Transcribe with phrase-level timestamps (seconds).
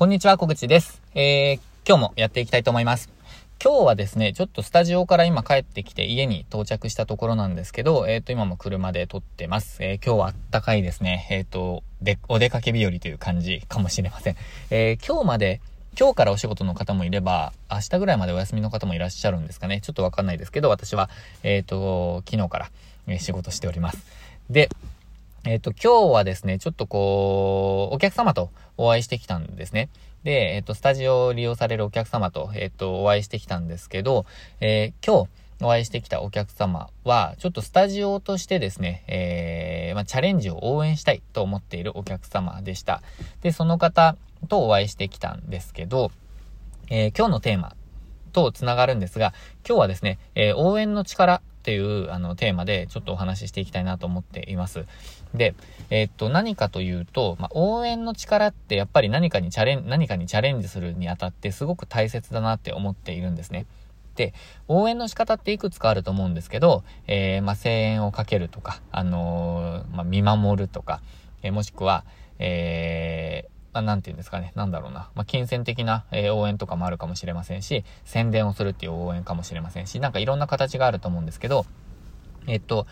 [0.00, 1.02] こんにちは、小口です。
[1.14, 3.10] えー、今日もやっていきたいと思います。
[3.62, 9.76] 今日はですね、ちょっとスタジオから今帰ってきて家に到着したところなんですけど、えっ、ー、と、今も車で撮ってます。
[9.84, 11.26] えー、今日はあったかいですね。
[11.30, 14.36] えっ、ー、と、で、お出かけ日和という感じかもしれません。
[14.70, 15.60] え今日まで、
[15.98, 19.82] 今日からお仕事の方もいれば、明日ぐらいまでお休みの方もいらっしゃるんですかね。
[19.82, 21.10] ちょっとわかんないですけど、私は、
[21.42, 22.58] えっ、と、昨日か
[23.06, 23.98] ら、仕事しております。
[24.48, 24.70] で、
[25.44, 29.88] えっ、と、今日はですね、ちょっとこう、お客様とお会いしてきたんですね。
[30.22, 34.26] で、えっ、と、スタジオを利用されるお客様と、えっ、と、お会いしてきたんですけど、
[34.60, 43.02] えー、今日お会いしてきたお客様は、ちょっとスタジオとしてですね、えー、まあ、チャレンジを応援したいと思っているお客様でした。
[43.40, 44.16] で、その方
[44.48, 46.10] とお会いしてきたんですけど、
[46.90, 47.74] えー、今日のテーマ
[48.34, 49.32] と繋がるんですが、
[49.66, 54.86] 今日はですね、え応援の力っていうあのテーマでちょっとお話ししていきたいなと思っています。
[55.34, 55.54] で、
[55.88, 63.66] えー、っと、何かというと、まあ、応援の力ってやっぱり何かにチャレン、何かにチャレンジするにあたってすごく大切だなって思っているんですね。
[64.16, 64.34] で、
[64.66, 71.02] 応援の仕方っていくつかあると思うんですけど、えー、まあ、声援をかけるとか、あのー、まあ、見守るとか、
[71.44, 72.02] えー、もしくは、
[72.40, 74.52] えー、あ、なんて言うんですかね。
[74.54, 75.10] なんだろうな。
[75.14, 81.66] まあ、金銭的な、えー、応援とかもあるかもしれませんし、宣伝をするっていう応援かもしれませんし、なんかいろんな形があると思うんですけど、
[82.46, 82.86] えっと、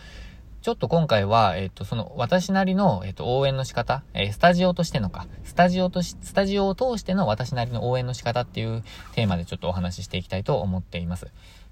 [0.61, 11.27] ちょっと今回は、えっと、その、私なりの、えっと、応援の仕方、えー、スタジオとしてのか、スタジオとし、スタジオを通しての私なりの応援の仕方っていうテーマでちょっとお話ししていきたいと思っています。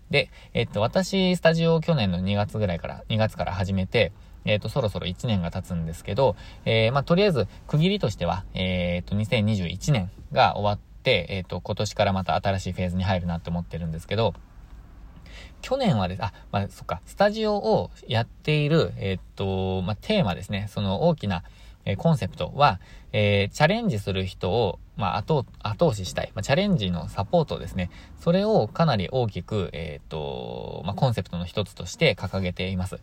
[0.10, 4.14] で、えっと、私、スタジオを去年の2月ぐらいから、2月から始めて、
[4.48, 14.34] えっ、ー、と、そろそろ1年が経つんですけど、えー、まあ、とりあえず、区切りとしては、えっ、ー、と、2021年が終わって、えっ、と、今年からまた新しいフェーズに入るなって思ってるんですけど、
[15.62, 21.44] 去年はです、あ、まあ、そっか、スタジオをやっている、えっと、まあ、テーマですね、その大きな、
[21.86, 22.82] えコンセプトは、
[23.14, 26.32] えー、チャレンジする人を、まあ、後、後押ししたい。
[26.36, 27.90] まあ、チャレンジのサポートですね。
[28.20, 33.00] それをかなり大きく、えっ、と、まあ、コンセプトの一つとして掲げています。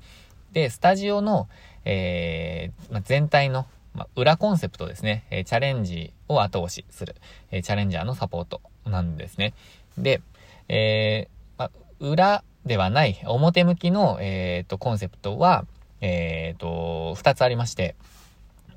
[0.55, 1.49] で、スタジオの、
[1.85, 7.17] えー、ま、全体の、ま、裏コンセプトですね、えー、チャレンジを後押しする、
[7.51, 9.53] えー、チャレンジャーのサポートなんですね。
[9.99, 10.23] で、
[10.69, 11.29] え、
[11.59, 15.67] ま、裏ではない表向きの、えっ、と、コンセプトは、
[16.01, 17.97] えっ、と、二つありまして、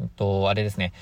[0.02, 0.94] えっと、あれですね、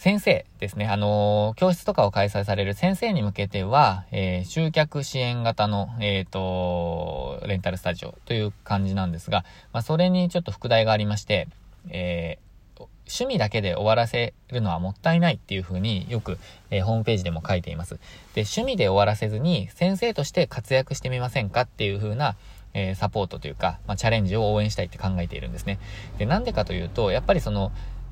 [0.00, 0.86] 先生ですね。
[0.86, 9.44] あのー、教室とかを開催される先生に向けては、えー、集客支援型の、えっ、ー、と、レンタルスタジオという感じなんですが、
[9.74, 11.48] まあ、それにちょっと副題がありまして、
[11.90, 12.38] え
[12.78, 16.38] 趣味だけで終わらせるのはもったいないっていう風によく、
[16.70, 17.96] えホームページでも書いています。
[18.34, 22.36] で、趣味で終わらせずに先生として活躍してみませんかっていう風な、
[22.72, 25.78] えサポートというか、まあ、チャレンジを応援したいって考えているんですね。
[26.16, 27.70] で、なんでかというと、やっぱりその、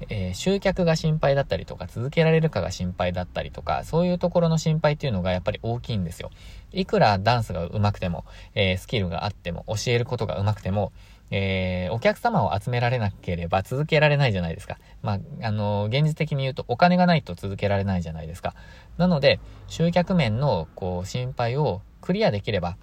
[0.08, 6.30] えー、集客が心配だったりとか、続けられるかが心配だったりとか、そういうところの心配っていうのがやっぱり大きいんですよ。
[6.72, 10.92] いくらダンスが上手くても、えー、スキルがあっても、教えることが上手くても、
[11.30, 14.78] えー、お客様を集められなければ続けられないじゃないですか。
[15.02, 18.54] まあ、あの現実的に言うとお金がないと続けられないじゃないですか。
[18.96, 22.76] なので、集客面の、こう、心配をクリアできれば、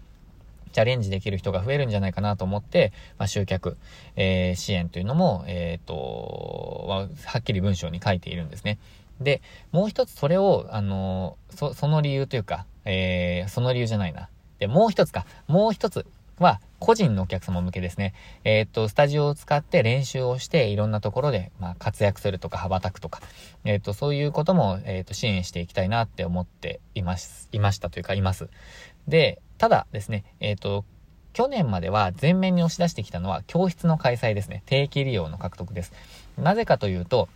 [0.76, 3.78] チャレンジできる人が増えるんじゃないかなと思って、まあ、集客、
[4.18, 8.78] えー、支援というのも、えっ、ー、と、はっきり文章に書いているんですね。
[9.22, 9.42] で、
[9.72, 14.28] もう一つそれを、あの、そ、その理由というか、えー、その理由じゃないな。
[14.60, 16.06] で、もう一つか、もう一つ
[16.40, 18.14] は、個人のお客様向けですね。
[18.44, 23.22] えっ、と、スタジオを使って練習をして、いろんなところで、まあ、活躍するとか、羽ばたくとか、
[23.64, 28.50] えっ、と、そういうことも、えっ、と、支援していきたいなって思っています、いましたというか、います。
[29.08, 30.86] で、ただですね、えっ、ー、と、
[31.34, 34.64] 去年までは前面に押し出してきたのは教室の開催ですね。
[34.66, 35.92] 定期利用の獲得です。
[36.38, 37.28] なぜかというと、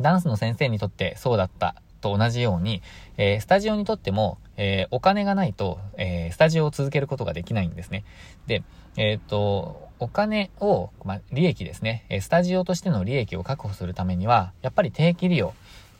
[0.00, 2.82] ダンスの先生にとってそうだったと同じように、
[3.16, 8.04] えー、スタジオにとっても、えー、お金がないと、えー、スタジオを続けることができないんですね。
[8.46, 8.62] で、
[8.96, 15.54] えっ、と、お金を、まあ、利益ですね、スタジオとしての利益を確保するためには、やっぱり定期利用、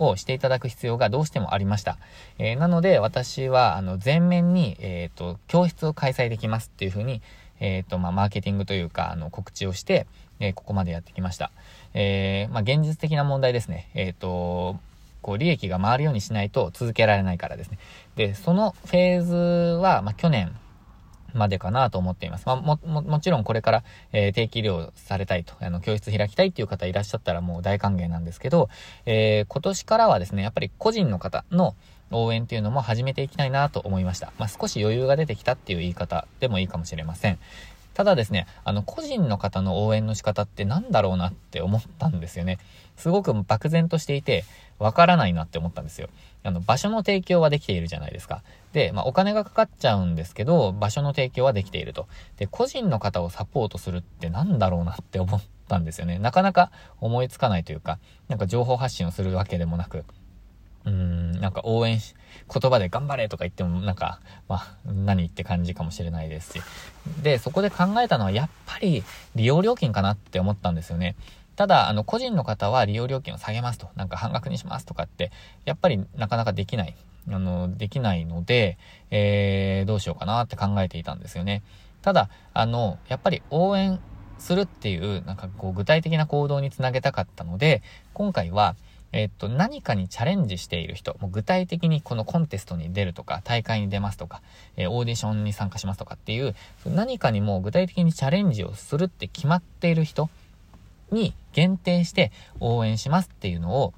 [0.09, 1.99] をしていただく必要がどうしてもありました。
[2.39, 7.23] えー、なので、私は、あの、全面に、えっ、ー、と、教室を開催できますっていうふうに、
[7.61, 10.07] えっ、ー、と、まあ、マーケティングというか、あの、告知をして、
[10.41, 11.53] えここまでやってきました。
[11.95, 13.89] えまあ、現実的な問題ですね。
[13.95, 14.81] えっ、と、
[15.23, 17.79] こう、利益が回るようにしないと続けられないからですね。
[18.17, 19.35] で、そのフェーズ
[19.81, 20.55] は、まあ、去年、
[21.35, 22.47] までかなと思っています。
[22.47, 28.69] まあ、も、も、もちろんこれから、えー、定期医療されたいと、あの、教室開きたいっていう方いらっしゃったらもう大歓迎なんですけど、
[29.07, 31.75] えー、今年からはですね、やっぱり個人の方の
[32.11, 34.33] 応援っていうのも始めていきたいなと思いました。
[34.39, 37.39] まあ、少し余裕が出てきたっていう言い方でもいいかもしれません。
[37.95, 42.59] ただですね、あの、個人の方の応援の仕方って何だろうなって思ったんですよね。
[42.97, 44.45] すごく漠然としていて、
[44.79, 46.09] わからないなって思ったんですよ。
[46.43, 48.43] あの、場所の提供はできているじゃないですか。
[48.73, 52.09] で、まあ、お金がかかっちゃうんですけど、場所の提供はできていると。
[52.37, 56.19] で、個人の方をサポートするって何だろうなって思ったんですよね。
[56.19, 57.99] なかなか思いつかないというか、
[58.29, 60.05] なんか情報発信をするわけでもなく、
[60.85, 62.15] うーん、なんか応援し、
[62.53, 64.19] 言葉で頑張れとか言ってもなんか、
[64.49, 66.63] まあ、何って感じかもしれないですし。
[67.23, 69.05] で、そこで考えたのはやっぱり
[69.35, 71.17] 利用料金かなって思ったんですよね。
[71.55, 75.33] ただ、あの、個人の方は利用料金を下げますと、なんか半額にしますとかって、
[75.67, 76.97] やっぱりなかなかできない。
[77.31, 78.79] あの、できないので、
[79.11, 81.63] えー、どうしようかなって考えていたんですよね。
[82.01, 84.01] ただ、あの、やっぱり応援
[84.39, 87.83] するっていう、なんかこう、具体的な行動につなげたかったので、
[88.15, 88.77] 今回は、
[89.15, 94.43] えっと、何かにチャレンジしている人、もう具体的にこのコンテストに出るとか、大会に出ますとか、
[94.77, 100.31] えー、オーディションに参加しますとかっていう、何かにもう具体的にチャレンジをするって決まっている人
[101.13, 103.95] に限定して応援しますっていうのを、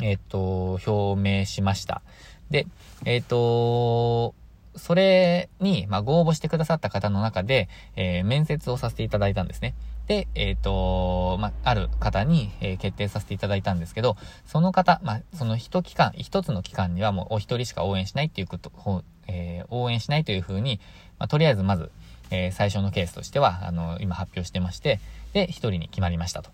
[0.00, 2.02] えっと、表明しました。
[2.50, 2.66] で、
[3.04, 4.34] えっと、
[4.74, 9.74] それに、まあ、ご応募してくださった方の中で、えー、面接をさせていただいたんですね。
[10.10, 18.72] で、えっ、ー、と、まあ、ある方に、えー、決定させていただいたんですけど、その方、まあ、その一期間、一つの期間にはもうお一人しか応援しないっていうこと、
[19.28, 20.80] えー、応援しないというふうに、
[21.20, 21.92] まあ、とりあえずまず、
[22.32, 24.98] え最初のケースとしては、あの、今発表してまして、
[25.32, 26.50] で、一人に決まりましたと。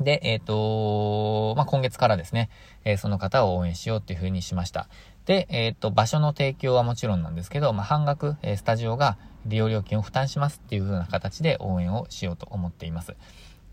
[0.00, 2.48] で、えっ、と、まあ、今月からですね、
[2.84, 4.88] えその方を応援しようっていうふうにしました。
[5.26, 13.14] で、えっ、と、場所の提供はもちろんなんですけど、まあ、半額、えスタジオが利用料金を負担しますっていう風な形で応援をしようと思っています。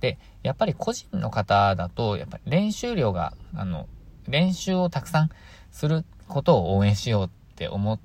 [0.02, 3.88] で、やっぱり個人の方だと、やっぱり練習量が、あの、
[4.28, 5.30] 練習をたくさん
[5.72, 8.00] することを応援しようって思っ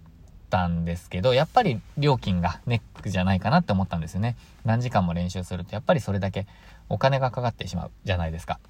[0.49, 4.37] たんですけど、やっぱり料金がネックじゃないかなって思ったんですよね。
[4.65, 6.47] 何時間も練習すると、やっぱりそれだけ
[6.93, 8.61] お金がかかってしまうじゃないですか。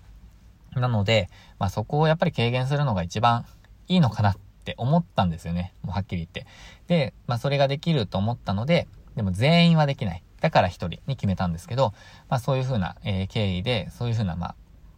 [0.75, 1.29] なので、
[1.59, 3.45] まあそこをやっぱり軽減するのが一番
[3.89, 5.75] いいのかなって思ったんですよね。
[5.83, 6.47] もうはっきり言って。
[6.87, 8.87] で、まあそれができると思ったので、
[9.17, 10.23] でも全員はできない。
[10.41, 11.93] だから一人に決めたんですけど、
[12.29, 14.55] まあそういうふうな、えー、経緯で、そういうふうな、まあ、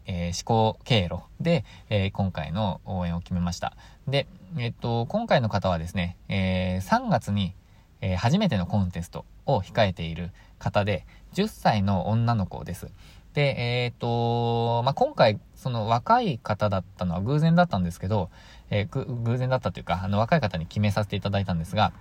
[0.07, 3.75] えー、思考経路で、えー、今回の応援を決めました。
[4.07, 4.27] で、
[4.59, 7.55] えっと、今回の方はですね、え3月に、
[8.03, 12.89] え初めてのコンテストを控えている方で、10歳の女の子です。
[13.35, 18.31] で、えっ、と、まあ、今回、その若い方だったのは偶然だったんですけど、
[18.71, 21.93] えー、偶然だったというか、あの、若い方に決めさせていただいたんですが、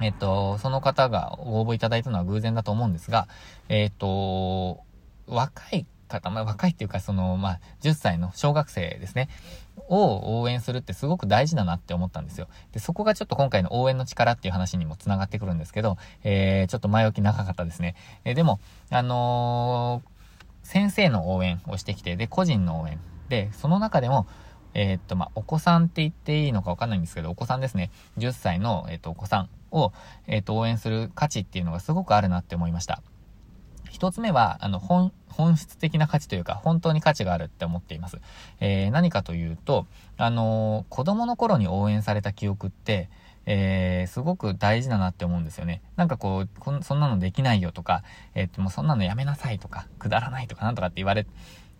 [0.00, 3.28] えっ、と、その方が応募いただいたのは偶然だと思うんですが、
[3.68, 4.80] えっ、と、
[5.28, 9.28] 若い方、まあ、若いっていうか、その、まあ、10歳の小学生ですね、
[9.88, 12.48] を応援するってすごく大事だなって思ったんですよ。
[12.72, 17.94] で、そこがちょっと今回の応援の力っていう話にも繋がってくるんですけど、えー、ちょっと前置き長かったですね。
[18.24, 18.58] えー、でも、
[18.90, 20.13] あのー
[20.64, 22.98] 先生の応援をしてきて、で、個人の応援。
[23.28, 24.26] で、その中でも、
[24.74, 27.90] えー、っと、まあ、お子さんって言っていいのかわかんないんですけど、お子さんですね。
[28.18, 29.92] 10歳の、えー、っと、お子さんを、
[30.26, 33.02] えー、っと、応援する価値っていうのがすごくあるなって思いました。
[33.88, 38.18] 一つ目は、あの、本、本質的な価値というか、本当に価値があるって思っています。
[38.60, 39.86] え何かというと、
[40.16, 43.08] あの子供の頃に応援された記憶って、
[43.46, 45.82] えー、すごく大事だなって思うんですよね。
[45.96, 48.02] なんかこう、こんそんなのできないよとか、
[48.34, 51.26] えー、と、もうそんなのやめなさいとか、くだらないとかなんとかって言われ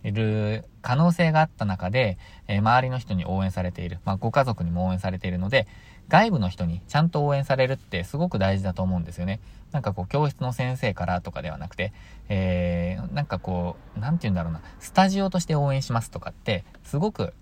[0.03, 2.17] る可能性があった中で、
[2.47, 5.67] えー、周りの人に応援されている、まあ、ご家族にも応援されているので、
[6.07, 9.39] 外部の人にちゃんと応援されるってすごく大事だと思うんですよね。
[9.71, 11.93] なんかこう、教室の先生からとかではなくて、
[12.29, 17.33] えー、なんかこう、なんて言うんだろうな、スタジオとして応援しますとかって、すごく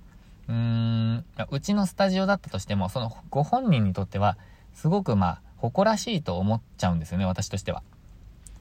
[0.48, 4.38] うーん、うちのスタジオだったとしても、そのご本人にとっては、
[4.74, 7.84] すごくまあ、誇らしいと思っちゃうんですよね、私としては。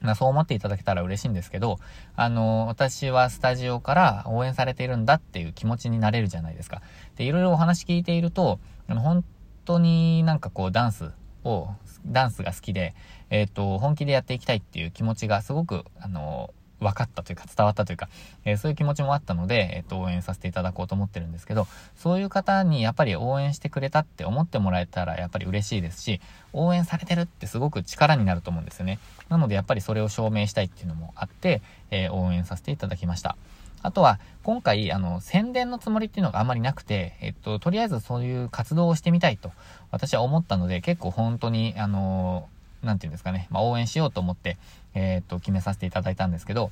[0.03, 1.79] まそう思っていただけたら嬉しいんですけど、
[2.15, 6.81] あの、私はスタジオから応援されているんだっていう気持ちになれるじゃないですか。
[7.15, 9.23] で、いろいろお話聞いていると、あの本
[9.65, 11.11] 当になんかこうダンス
[11.43, 11.69] を、
[12.05, 12.93] ダンスが好きで、
[13.29, 18.09] えっ、ー、と、本気でやっていきたいっていう気持ちがすごく、あの、分かったというか伝わったというか、
[18.45, 26.21] えー、そういう気持ちもあったので、えっ、と、応援させていただこうと思ってるんですけど、そういう方にやっぱり応援してくれたって思ってもらえたらやっぱり嬉しいですし、
[26.53, 28.99] 応援されてるってすごく力になると思うんですよね。
[29.29, 31.61] なのでやっぱりそれを証明したいっていうのもあって、
[31.91, 33.35] えー、応援させていただきました。
[33.83, 39.51] あとは、今回、あの、宣伝のつもりっていうのがあまりなくて、えっと、とりあえずそういう活動をしてみたいと、
[39.91, 42.47] 私は思ったので、結構本当に、あの、
[42.83, 44.57] なんていうんですかね、まあ、応援しようと思って、
[44.93, 46.69] えー、っと、決めさせていただいたんですけど、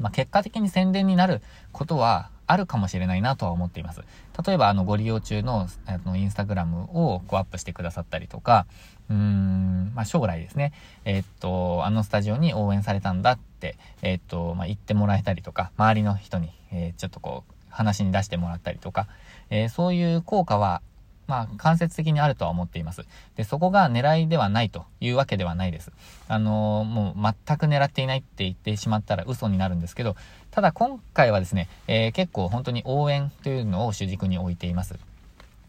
[0.00, 1.40] まあ、結果的に宣伝になる
[1.72, 4.02] ことはあるかもしれないなとは思っています。
[4.44, 8.66] 例えば、あの、ご利用中の、あの、インスタグラムをこうアップしてくださったりとか、
[9.08, 10.72] うーん、まあ、将来ですね、
[11.04, 19.08] えー、っと、あのスタジオに応援されたんだって、えー、っと、まあ、言ってもらえたりとか、周りの人に、えー、ちょっとこう、話に出してもらったりとか、
[19.50, 20.80] えそういう効果は
[21.26, 23.04] まあ、間接的にあるとは思っています。
[23.36, 25.92] で、そこが狙いではないというわけではないです。
[26.28, 30.16] あのー、もう全く狙っていないって言ってしまったら嘘になるんですけど、
[30.50, 34.98] ただ今回はですね、えー、結構本当に応援というのを主軸に置いています。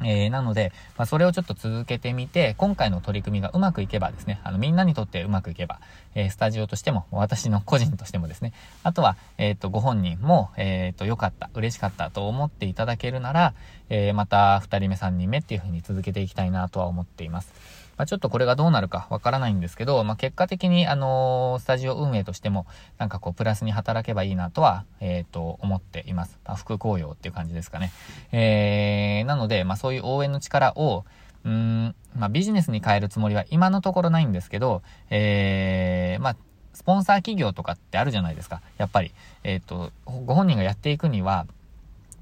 [0.04, 5.80] えー、なので、まあ、それをちょっと続けてみて、今回の取り組みがうまくいけばですね、あの、みんなにとってうまくいけば、
[6.16, 13.54] えー、スタジオとしても、私の個人としてもですね、あとは、えっ、ー、と、ご本人も、えっ、と、良かった、嬉しかったと思っていただけるなら、
[13.90, 17.85] えまた、二人目、三人目っていう風に続けていきたいなとは思っています。
[17.98, 22.66] まあ、ちょっとこれがどうなるかわからないんですけど、まあ、結果的に、あのー、スタジオ運営としても、
[22.98, 26.38] なんかこう、プラスに働けばいいなとは、えっ、ー、と、思っています。
[26.46, 27.92] まあ、副紅葉っていう感じですかね。
[28.32, 31.06] えー、なので、まあ、そういう応援の力を、
[31.46, 36.36] うん、まあ、ビジネスに変えるつもりは今のところないんですけど、えー、まあ、
[36.74, 38.62] スポンサー企業とかってあるじゃないですか。
[38.78, 39.14] やっぱり。
[39.44, 41.48] えっ、ー、と、ご本人がやっていくには、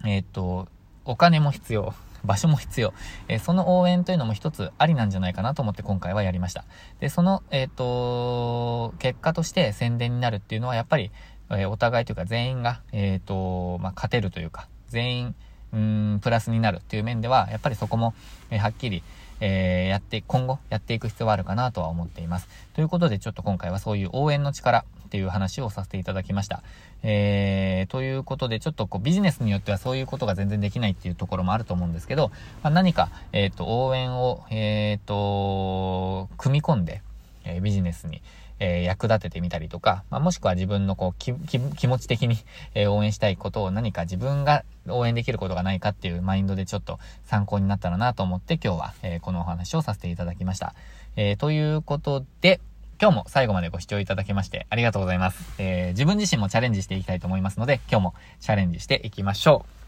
[0.06, 0.68] えっ、ー、と、
[1.06, 1.96] お金も必要。
[2.24, 2.94] 場所も必要。
[3.28, 6.66] えー、その応援というのも一つありなんじゃないかなと思って今回はやりました。
[7.00, 11.12] で、その、えっ、ー、と、結果として宣伝になるっていうのはやっぱり、
[11.50, 15.36] えー、お互いというか全員が、えっ、と、まあ、勝てるというか、全員、
[15.74, 18.14] うん、プラスになるっていう面では、やっぱりそこも、
[18.50, 19.04] えはっきり、
[19.46, 22.48] えー、やって、今後やっていく必要はあるかなとは思っています。
[22.76, 26.64] ということで、ちょっと今回はそういう応援の力っていう話をさせていただきました。
[27.04, 32.32] えー、ということで、ちょっとこうビジネスによってはそういうことが全然できないっていうところもあると思うんですけど、
[32.64, 37.02] まあ、何か、えっ、ー、と、応援を、えっ、ー、と、組み込んで、
[37.44, 38.22] えビジネスに、
[38.64, 42.38] えー、役立ててみたりとか、まあ、もしくは自分のこう気持ち的に、
[42.76, 50.74] えー、応援したいことを何か自分が応援できることがないかっていうマインドでちょっと参考になったらなと思って今日は、えー、このお話をさせていただきました。
[51.16, 52.60] えということで、
[53.00, 55.54] 今日も最後までご視聴いただきましてありがとうございます。
[55.60, 59.83] え自分自身もチャレンジしていきたいと思いますので、今日もチャレンジしていきましょう。